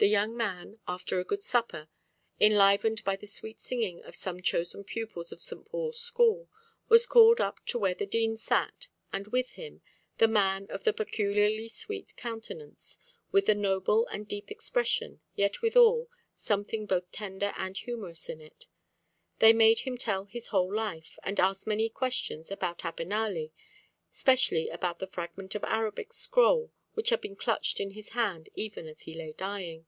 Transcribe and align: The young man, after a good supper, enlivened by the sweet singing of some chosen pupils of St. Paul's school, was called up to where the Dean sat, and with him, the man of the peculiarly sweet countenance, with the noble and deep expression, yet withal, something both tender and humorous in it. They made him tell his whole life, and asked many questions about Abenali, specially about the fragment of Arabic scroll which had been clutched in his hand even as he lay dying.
The 0.00 0.06
young 0.06 0.36
man, 0.36 0.78
after 0.86 1.18
a 1.18 1.24
good 1.24 1.42
supper, 1.42 1.88
enlivened 2.40 3.02
by 3.02 3.16
the 3.16 3.26
sweet 3.26 3.60
singing 3.60 4.00
of 4.04 4.14
some 4.14 4.40
chosen 4.40 4.84
pupils 4.84 5.32
of 5.32 5.42
St. 5.42 5.66
Paul's 5.66 5.98
school, 5.98 6.48
was 6.88 7.04
called 7.04 7.40
up 7.40 7.58
to 7.66 7.80
where 7.80 7.96
the 7.96 8.06
Dean 8.06 8.36
sat, 8.36 8.86
and 9.12 9.26
with 9.32 9.54
him, 9.54 9.82
the 10.18 10.28
man 10.28 10.68
of 10.70 10.84
the 10.84 10.92
peculiarly 10.92 11.66
sweet 11.66 12.14
countenance, 12.16 13.00
with 13.32 13.46
the 13.46 13.56
noble 13.56 14.06
and 14.06 14.28
deep 14.28 14.52
expression, 14.52 15.20
yet 15.34 15.62
withal, 15.62 16.08
something 16.36 16.86
both 16.86 17.10
tender 17.10 17.52
and 17.56 17.76
humorous 17.78 18.28
in 18.28 18.40
it. 18.40 18.68
They 19.40 19.52
made 19.52 19.80
him 19.80 19.98
tell 19.98 20.26
his 20.26 20.48
whole 20.48 20.72
life, 20.72 21.18
and 21.24 21.40
asked 21.40 21.66
many 21.66 21.88
questions 21.88 22.52
about 22.52 22.84
Abenali, 22.84 23.50
specially 24.12 24.68
about 24.68 25.00
the 25.00 25.08
fragment 25.08 25.56
of 25.56 25.64
Arabic 25.64 26.12
scroll 26.12 26.72
which 26.94 27.10
had 27.10 27.20
been 27.20 27.36
clutched 27.36 27.78
in 27.78 27.90
his 27.90 28.08
hand 28.08 28.48
even 28.56 28.88
as 28.88 29.02
he 29.02 29.14
lay 29.14 29.30
dying. 29.32 29.86